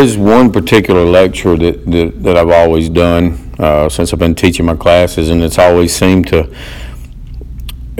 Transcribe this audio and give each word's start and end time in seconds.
there's 0.00 0.16
one 0.16 0.50
particular 0.50 1.04
lecture 1.04 1.58
that, 1.58 1.84
that, 1.84 2.22
that 2.22 2.34
I've 2.34 2.48
always 2.48 2.88
done 2.88 3.52
uh, 3.58 3.86
since 3.90 4.14
I've 4.14 4.18
been 4.18 4.34
teaching 4.34 4.64
my 4.64 4.74
classes, 4.74 5.28
and 5.28 5.42
it's 5.42 5.58
always 5.58 5.94
seemed 5.94 6.26
to 6.28 6.50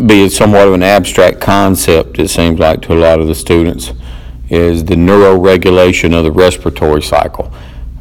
be 0.06 0.30
somewhat 0.30 0.66
of 0.66 0.72
an 0.72 0.82
abstract 0.82 1.42
concept, 1.42 2.18
it 2.18 2.28
seems 2.28 2.58
like, 2.58 2.80
to 2.82 2.94
a 2.94 2.98
lot 2.98 3.20
of 3.20 3.26
the 3.26 3.34
students, 3.34 3.92
is 4.48 4.82
the 4.82 4.94
neuroregulation 4.94 6.16
of 6.16 6.24
the 6.24 6.32
respiratory 6.32 7.02
cycle. 7.02 7.52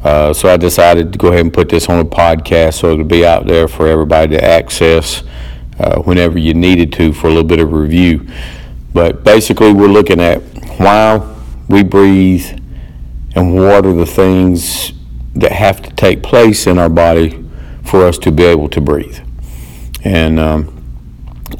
Uh, 0.02 0.32
so 0.32 0.48
I 0.48 0.56
decided 0.56 1.12
to 1.12 1.18
go 1.18 1.28
ahead 1.28 1.40
and 1.40 1.52
put 1.52 1.68
this 1.68 1.90
on 1.90 1.98
a 2.00 2.04
podcast 2.06 2.80
so 2.80 2.92
it'll 2.92 3.04
be 3.04 3.26
out 3.26 3.46
there 3.46 3.68
for 3.68 3.86
everybody 3.86 4.34
to 4.34 4.42
access 4.42 5.22
uh, 5.78 6.00
whenever 6.00 6.38
you 6.38 6.54
needed 6.54 6.90
to 6.94 7.12
for 7.12 7.26
a 7.26 7.30
little 7.30 7.44
bit 7.44 7.60
of 7.60 7.70
review. 7.70 8.26
But 8.94 9.24
basically, 9.24 9.74
we're 9.74 9.88
looking 9.88 10.20
at 10.20 10.38
why 10.78 11.20
we 11.68 11.82
breathe 11.82 12.60
and 13.34 13.54
what 13.54 13.86
are 13.86 13.94
the 13.94 14.06
things 14.06 14.92
that 15.34 15.52
have 15.52 15.82
to 15.82 15.90
take 15.90 16.22
place 16.22 16.66
in 16.66 16.78
our 16.78 16.88
body 16.88 17.44
for 17.84 18.04
us 18.04 18.18
to 18.18 18.32
be 18.32 18.44
able 18.44 18.68
to 18.68 18.80
breathe. 18.80 19.18
And 20.04 20.40
um, 20.40 20.80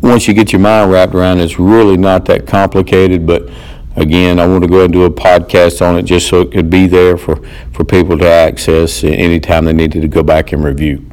once 0.03 0.27
you 0.29 0.35
get 0.35 0.53
your 0.53 0.61
mind 0.61 0.91
wrapped 0.91 1.15
around 1.15 1.41
it, 1.41 1.45
it's 1.45 1.59
really 1.59 1.97
not 1.97 2.25
that 2.27 2.47
complicated, 2.47 3.27
but 3.27 3.49
again, 3.97 4.39
I 4.39 4.47
want 4.47 4.63
to 4.65 4.69
go 4.69 4.77
ahead 4.77 4.87
and 4.87 4.93
do 4.93 5.05
a 5.05 5.11
podcast 5.11 5.85
on 5.87 5.99
it 5.99 6.03
just 6.03 6.29
so 6.29 6.41
it 6.41 6.53
could 6.53 6.71
be 6.71 6.87
there 6.87 7.17
for, 7.17 7.37
for 7.73 7.85
people 7.85 8.19
to 8.19 8.27
access 8.27 9.05
anytime 9.05 9.65
they 9.65 9.73
needed 9.73 10.03
to 10.03 10.09
go 10.09 10.23
back 10.23 10.53
and 10.53 10.65
review. 10.65 11.05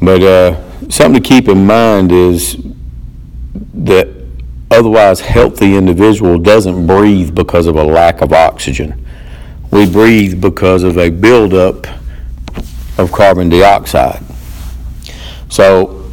But 0.00 0.22
uh, 0.22 0.88
something 0.90 1.22
to 1.22 1.28
keep 1.28 1.48
in 1.48 1.66
mind 1.66 2.12
is 2.12 2.56
that 3.74 4.08
otherwise 4.70 5.20
healthy 5.20 5.76
individual 5.76 6.38
doesn't 6.38 6.86
breathe 6.86 7.34
because 7.34 7.66
of 7.66 7.76
a 7.76 7.84
lack 7.84 8.20
of 8.20 8.32
oxygen. 8.32 9.04
We 9.70 9.90
breathe 9.90 10.40
because 10.40 10.82
of 10.82 10.96
a 10.98 11.10
buildup 11.10 11.86
of 12.98 13.12
carbon 13.12 13.48
dioxide. 13.48 14.22
So 15.48 16.10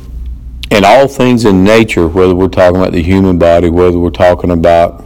in 0.71 0.83
all 0.83 1.07
things 1.07 1.45
in 1.45 1.63
nature, 1.63 2.07
whether 2.07 2.35
we're 2.35 2.47
talking 2.47 2.79
about 2.79 2.91
the 2.91 3.01
human 3.01 3.37
body, 3.37 3.69
whether 3.69 3.97
we're 3.97 4.09
talking 4.09 4.51
about 4.51 5.05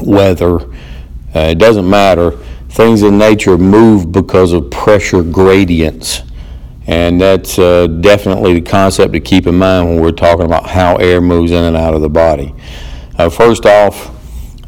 weather, 0.00 0.60
uh, 1.34 1.48
it 1.50 1.58
doesn't 1.58 1.88
matter. 1.88 2.32
Things 2.68 3.02
in 3.02 3.18
nature 3.18 3.56
move 3.58 4.12
because 4.12 4.52
of 4.52 4.70
pressure 4.70 5.22
gradients. 5.22 6.22
And 6.86 7.20
that's 7.20 7.58
uh, 7.58 7.86
definitely 7.86 8.54
the 8.54 8.60
concept 8.60 9.12
to 9.12 9.20
keep 9.20 9.46
in 9.46 9.56
mind 9.56 9.88
when 9.88 10.00
we're 10.00 10.10
talking 10.10 10.44
about 10.44 10.68
how 10.68 10.96
air 10.96 11.20
moves 11.20 11.52
in 11.52 11.62
and 11.62 11.76
out 11.76 11.94
of 11.94 12.00
the 12.00 12.08
body. 12.08 12.54
Uh, 13.18 13.28
first 13.28 13.66
off, 13.66 14.10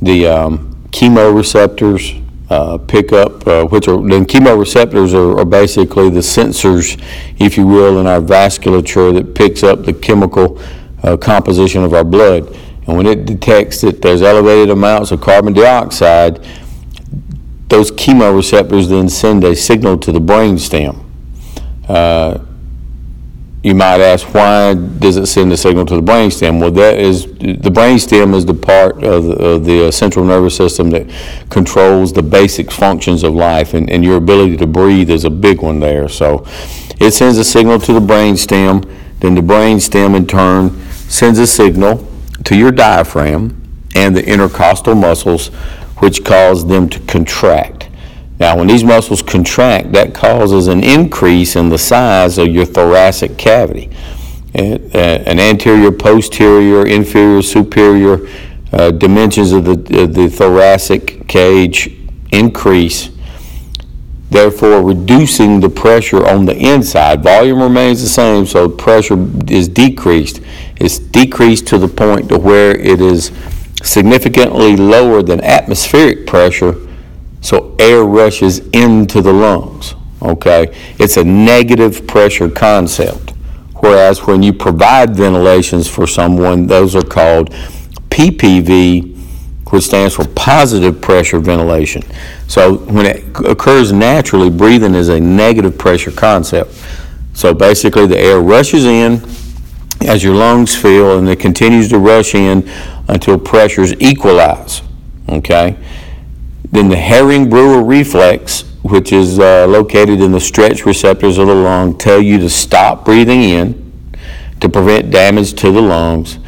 the 0.01 0.27
um, 0.27 0.75
chemoreceptors 0.91 2.24
uh, 2.51 2.79
pick 2.79 3.13
up, 3.13 3.47
uh, 3.47 3.65
which 3.67 3.89
are 3.89 3.97
the 3.97 4.25
chemoreceptors 4.25 5.15
are, 5.15 5.39
are 5.41 5.45
basically 5.45 6.11
the 6.11 6.21
sensors, 6.21 7.01
if 7.39 7.57
you 7.57 7.67
will, 7.67 7.99
in 7.99 8.07
our 8.07 8.21
vasculature 8.21 9.15
that 9.15 9.35
picks 9.35 9.63
up 9.63 9.85
the 9.85 9.93
chemical 9.93 10.61
uh, 11.03 11.17
composition 11.17 11.83
of 11.83 11.95
our 11.95 12.05
blood. 12.05 12.47
And 12.87 12.97
when 12.99 13.07
it 13.07 13.25
detects 13.25 13.81
that 13.81 14.03
there's 14.03 14.21
elevated 14.21 14.71
amounts 14.71 15.11
of 15.11 15.21
carbon 15.21 15.55
dioxide, 15.55 16.47
those 17.69 17.91
chemoreceptors 17.91 18.89
then 18.89 19.09
send 19.09 19.43
a 19.45 19.57
signal 19.57 19.99
to 19.99 20.13
the 20.13 20.19
brainstem. 20.19 21.03
Uh, 21.89 22.39
you 23.65 23.75
might 23.75 23.99
ask, 24.03 24.35
why 24.35 24.75
does 24.75 25.17
it 25.17 25.25
send 25.25 25.51
a 25.51 25.57
signal 25.57 25.87
to 25.87 25.97
the 25.97 26.03
brainstem? 26.03 26.61
Well, 26.61 26.71
that 26.73 26.99
is 26.99 27.25
the 27.25 27.71
brainstem 27.71 28.35
is 28.35 28.45
the 28.45 28.53
part 28.53 29.03
of 29.03 29.25
the, 29.25 29.33
of 29.43 29.65
the 29.65 29.89
uh, 29.89 29.91
central 29.91 30.23
nervous 30.23 30.55
system 30.55 30.91
that 30.91 31.09
controls 31.49 32.13
the 32.13 32.23
basic 32.23 32.71
functions 32.71 33.23
of 33.23 33.33
life, 33.33 33.73
and, 33.73 33.89
and 33.89 34.05
your 34.05 34.19
ability 34.19 34.59
to 34.59 34.67
breathe 34.67 35.09
is 35.09 35.25
a 35.25 35.31
big 35.31 35.63
one 35.63 35.81
there. 35.81 36.11
So, 36.11 36.47
it 37.01 37.13
sends 37.13 37.39
a 37.39 37.45
signal 37.45 37.79
to 37.81 37.95
the 37.95 38.01
brainstem. 38.01 38.85
Then 39.21 39.35
the 39.35 39.41
brainstem, 39.41 40.15
in 40.15 40.27
turn, 40.27 40.79
sends 41.09 41.39
a 41.39 41.47
signal 41.47 42.07
to 42.45 42.55
your 42.55 42.71
diaphragm 42.71 43.63
and 43.95 44.15
the 44.15 44.27
intercostal 44.29 44.95
muscles, 44.95 45.49
which 45.99 46.23
cause 46.23 46.67
them 46.67 46.91
to 46.91 47.01
contract. 47.01 47.74
Now, 48.39 48.57
when 48.57 48.67
these 48.67 48.83
muscles 48.83 49.23
contract, 49.23 49.93
that 49.93 50.13
causes 50.13 50.67
an 50.67 50.83
increase 50.83 51.55
in 51.55 51.69
the 51.69 51.79
size 51.79 52.37
of 52.37 52.49
your 52.49 52.65
thoracic 52.65 53.39
cavity. 53.39 53.91
An 54.55 55.39
anterior, 55.39 55.93
posterior, 55.93 56.87
inferior, 56.87 57.43
superior 57.43 58.29
uh, 58.73 58.91
dimensions 58.91 59.53
of 59.53 59.65
the, 59.65 60.03
of 60.03 60.15
the 60.15 60.29
thoracic 60.29 61.27
cage 61.29 61.97
increase, 62.33 63.11
therefore 64.31 64.83
reducing 64.83 65.61
the 65.61 65.69
pressure 65.69 66.27
on 66.27 66.45
the 66.45 66.57
inside. 66.57 67.23
Volume 67.23 67.63
remains 67.63 68.03
the 68.03 68.09
same, 68.09 68.47
so 68.47 68.69
pressure 68.69 69.29
is 69.49 69.69
decreased. 69.69 70.41
It's 70.77 70.99
decreased 70.99 71.69
to 71.69 71.79
the 71.79 71.89
point 71.89 72.29
to 72.31 72.39
where 72.39 72.77
it 72.77 73.01
is 73.01 73.31
significantly 73.83 74.77
lower 74.77 75.23
than 75.23 75.41
atmospheric 75.41 76.27
pressure 76.27 76.75
so 77.45 77.77
air 77.79 78.05
rushes 78.05 78.61
into 78.71 79.21
the 79.21 79.33
lungs. 79.33 79.95
Okay? 80.23 80.75
It's 80.99 81.19
a 81.19 81.25
negative 81.25 82.07
pressure 82.07 82.49
concept. 82.49 83.33
Whereas 83.77 84.27
when 84.27 84.43
you 84.43 84.55
provide 84.55 85.15
ventilations 85.15 85.87
for 85.87 86.07
someone, 86.07 86.67
those 86.67 86.97
are 86.97 87.03
called 87.03 87.51
PPV, 88.09 89.15
which 89.71 89.85
stands 89.85 90.15
for 90.15 90.27
positive 90.29 91.03
pressure 91.03 91.39
ventilation. 91.39 92.03
So 92.49 92.77
when 92.77 93.05
it 93.05 93.25
occurs 93.47 93.93
naturally, 93.93 94.49
breathing 94.49 94.95
is 94.95 95.11
a 95.11 95.21
negative 95.21 95.77
pressure 95.77 96.13
concept. 96.13 96.73
So 97.35 97.53
basically, 97.53 98.07
the 98.07 98.19
air 98.19 98.41
rushes 98.41 98.87
in 98.87 99.23
as 100.01 100.25
your 100.25 100.35
lungs 100.35 100.75
fill, 100.75 101.19
and 101.19 101.29
it 101.29 101.41
continues 101.41 101.89
to 101.91 101.99
rush 101.99 102.35
in 102.35 102.67
until 103.09 103.39
pressures 103.39 103.93
equalize. 104.01 104.81
Okay? 105.29 105.77
Then 106.75 106.89
the 106.89 106.97
Hering-Breuer 106.97 107.85
reflex, 107.85 108.63
which 108.83 109.13
is 109.13 109.39
uh, 109.39 109.65
located 109.69 110.21
in 110.21 110.33
the 110.33 110.41
stretch 110.41 110.85
receptors 110.85 111.39
of 111.39 111.47
the 111.47 111.55
lung, 111.55 111.97
tell 111.97 112.21
you 112.21 112.37
to 112.39 112.51
stop 112.51 113.05
breathing 113.05 113.43
in 113.45 114.13
to 114.61 114.69
prevent 114.69 115.13
damage 115.13 115.55
to 115.55 115.71
the 115.71 115.81
lungs. 115.81 116.41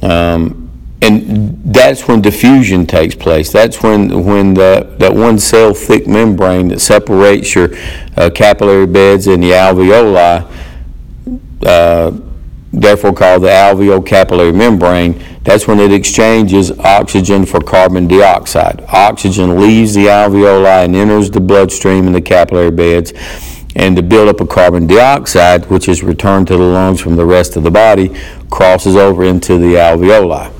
Um, 0.00 0.70
and 1.02 1.60
that's 1.74 2.06
when 2.06 2.22
diffusion 2.22 2.86
takes 2.86 3.16
place. 3.16 3.50
That's 3.50 3.82
when 3.82 4.24
when 4.24 4.54
the, 4.54 4.94
that 5.00 5.12
one 5.12 5.40
cell 5.40 5.74
thick 5.74 6.06
membrane 6.06 6.68
that 6.68 6.80
separates 6.80 7.56
your 7.56 7.70
uh, 8.16 8.30
capillary 8.32 8.86
beds 8.86 9.26
and 9.26 9.42
the 9.42 9.50
alveoli, 9.50 10.48
uh, 11.66 12.12
therefore 12.80 13.12
called 13.12 13.42
the 13.42 13.48
alveocapillary 13.48 14.54
membrane, 14.54 15.22
that's 15.42 15.66
when 15.66 15.78
it 15.78 15.92
exchanges 15.92 16.70
oxygen 16.80 17.46
for 17.46 17.60
carbon 17.60 18.06
dioxide. 18.08 18.84
Oxygen 18.88 19.60
leaves 19.60 19.94
the 19.94 20.06
alveoli 20.06 20.84
and 20.84 20.96
enters 20.96 21.30
the 21.30 21.40
bloodstream 21.40 22.06
in 22.06 22.12
the 22.12 22.20
capillary 22.20 22.70
beds, 22.70 23.12
and 23.76 23.96
the 23.96 24.02
buildup 24.02 24.40
of 24.40 24.48
carbon 24.48 24.86
dioxide, 24.86 25.68
which 25.70 25.88
is 25.88 26.02
returned 26.02 26.46
to 26.46 26.56
the 26.56 26.62
lungs 26.62 27.00
from 27.00 27.16
the 27.16 27.26
rest 27.26 27.56
of 27.56 27.62
the 27.62 27.70
body, 27.70 28.14
crosses 28.50 28.96
over 28.96 29.24
into 29.24 29.58
the 29.58 29.74
alveoli. 29.74 30.50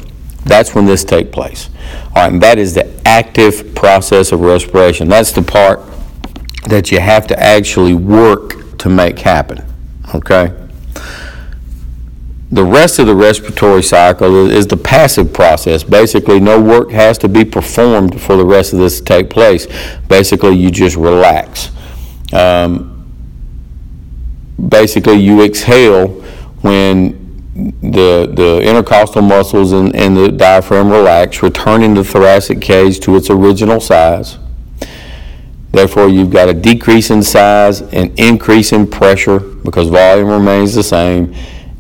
That's 0.45 0.75
when 0.75 0.85
this 0.85 1.05
takes 1.05 1.31
place. 1.31 1.71
All 2.09 2.25
right, 2.25 2.33
and 2.33 2.43
that 2.43 2.59
is 2.59 2.75
the 2.75 2.93
active 3.07 3.75
process 3.75 4.33
of 4.33 4.41
respiration. 4.41 5.09
That's 5.09 5.33
the 5.33 5.43
part 5.43 5.81
that 6.69 6.91
you 6.91 7.01
have 7.01 7.27
to 7.29 7.43
actually 7.43 7.95
work 7.95 8.79
to 8.79 8.89
make 8.89 9.19
happen. 9.19 9.65
Okay? 10.15 10.53
The 12.55 12.65
rest 12.65 13.01
of 13.01 13.09
the 13.09 13.17
respiratory 13.17 13.83
cycle 13.83 14.49
is 14.49 14.69
the 14.69 14.77
passive 14.77 15.33
process. 15.33 15.83
Basically, 15.83 16.39
no 16.39 16.62
work 16.62 16.93
has 16.93 17.19
to 17.19 17.29
be 17.29 17.45
performed 17.45 18.21
for 18.21 18.37
the 18.37 18.45
rest 18.45 18.73
of 18.73 18.79
this 18.79 19.01
to 19.01 19.05
take 19.05 19.29
place. 19.29 19.67
Basically, 20.06 20.55
you 20.55 20.71
just 20.71 20.95
relax. 20.95 21.73
Um, 22.33 23.11
basically, 24.69 25.17
you 25.17 25.43
exhale 25.43 26.06
when 26.61 27.75
the, 27.83 28.33
the 28.33 28.62
intercostal 28.62 29.23
muscles 29.23 29.73
and, 29.73 29.93
the 29.93 30.31
diaphragm 30.31 30.91
relax, 30.91 31.43
returning 31.43 31.95
the 31.95 32.05
thoracic 32.05 32.61
cage 32.61 33.00
to 33.00 33.17
its 33.17 33.31
original 33.31 33.81
size. 33.81 34.39
Therefore, 35.73 36.09
you've 36.09 36.31
got 36.31 36.49
a 36.49 36.55
decrease 36.55 37.11
in 37.11 37.21
size, 37.25 37.81
an 37.81 38.15
increase 38.17 38.71
in 38.71 38.87
pressure 38.87 39.41
because 39.41 39.89
volume 39.89 40.29
remains 40.29 40.73
the 40.73 40.85
same 40.85 41.35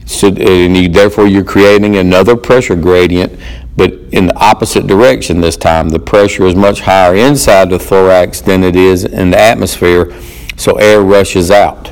so, 0.06 0.28
and 0.28 0.76
you, 0.76 0.88
therefore, 0.88 1.26
you're 1.26 1.44
creating 1.44 1.96
another 1.96 2.36
pressure 2.36 2.76
gradient, 2.76 3.38
but 3.76 3.92
in 4.12 4.26
the 4.26 4.36
opposite 4.36 4.86
direction 4.86 5.40
this 5.40 5.56
time. 5.56 5.88
The 5.88 5.98
pressure 5.98 6.44
is 6.44 6.54
much 6.54 6.80
higher 6.80 7.14
inside 7.14 7.70
the 7.70 7.78
thorax 7.78 8.40
than 8.40 8.62
it 8.62 8.76
is 8.76 9.04
in 9.04 9.30
the 9.30 9.40
atmosphere, 9.40 10.14
so 10.56 10.74
air 10.76 11.00
rushes 11.00 11.50
out. 11.50 11.90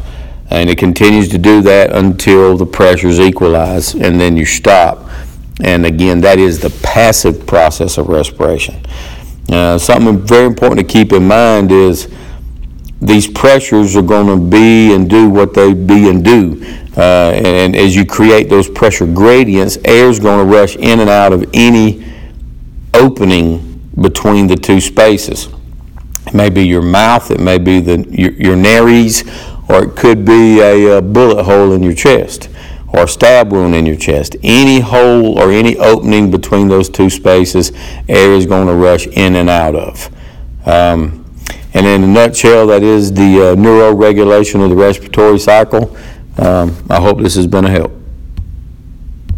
And 0.51 0.69
it 0.69 0.77
continues 0.77 1.29
to 1.31 1.39
do 1.39 1.63
that 1.63 1.93
until 1.93 2.57
the 2.57 2.67
pressures 2.67 3.19
equalize, 3.19 3.95
and 3.95 4.21
then 4.21 4.37
you 4.37 4.45
stop. 4.45 5.09
And 5.63 5.87
again, 5.87 6.21
that 6.21 6.39
is 6.39 6.61
the 6.61 6.71
passive 6.83 7.47
process 7.47 7.97
of 7.97 8.09
respiration. 8.09 8.85
Uh, 9.49 9.79
something 9.79 10.19
very 10.19 10.47
important 10.47 10.87
to 10.87 10.93
keep 10.93 11.13
in 11.13 11.27
mind 11.27 11.73
is 11.73 12.13
these 13.03 13.27
pressures 13.29 13.97
are 13.97 14.03
going 14.03 14.29
to 14.29 14.37
be 14.37 14.95
and 14.95 15.11
do 15.11 15.29
what 15.29 15.55
they 15.55 15.75
be 15.75 16.09
and 16.09 16.25
do. 16.25 16.63
Uh, 16.97 17.33
And 17.35 17.75
as 17.75 17.97
you 17.97 18.05
create 18.07 18.49
those 18.49 18.69
pressure 18.69 19.07
gradients, 19.07 19.77
air 19.85 20.09
is 20.09 20.21
going 20.21 20.39
to 20.39 20.45
rush 20.59 20.77
in 20.77 21.01
and 21.01 21.11
out 21.11 21.33
of 21.33 21.45
any 21.53 22.05
opening 22.95 23.81
between 24.01 24.47
the 24.47 24.57
two 24.57 24.81
spaces. 24.81 25.49
It 26.27 26.35
may 26.35 26.49
be 26.49 26.65
your 26.67 26.83
mouth, 26.83 27.31
it 27.31 27.41
may 27.41 27.59
be 27.59 27.81
the, 27.81 28.07
your, 28.11 28.33
your 28.33 28.57
nares, 28.57 29.25
or 29.69 29.85
it 29.85 29.97
could 29.97 30.25
be 30.25 30.61
a, 30.61 30.99
uh 30.99 31.01
bullet 31.01 31.43
hole 31.43 31.73
in 31.73 31.83
your 31.83 31.95
chest, 31.95 32.49
or 32.89 33.05
a 33.05 33.09
stab 33.09 33.51
wound 33.53 33.75
in 33.75 33.85
your 33.85 33.97
chest. 33.97 34.37
Any 34.45 34.79
hole 34.81 35.39
or 35.39 35.51
any 35.51 35.77
opening 35.79 36.31
between 36.31 36.69
those 36.69 36.89
two 36.89 37.11
spaces, 37.11 37.73
air 38.09 38.33
is 38.33 38.47
going 38.47 38.69
to 38.69 38.75
rush 38.75 39.07
in 39.09 39.35
and 39.35 39.51
out 39.51 39.75
of. 39.75 40.09
Um, 40.67 41.22
and 41.75 41.87
in 41.87 42.05
a 42.05 42.07
nutshell, 42.07 42.67
that 42.69 42.83
is 42.83 43.13
the 43.13 43.23
uh, 43.23 43.55
neuroregulation 43.55 44.63
of 44.63 44.71
the 44.71 44.77
respiratory 44.77 45.39
cycle. 45.39 45.97
Um, 46.39 46.77
I 46.91 47.01
hope 47.01 47.19
this 47.19 47.35
has 47.37 47.47
been 47.47 47.65
a 47.65 47.71
help. 47.71 47.93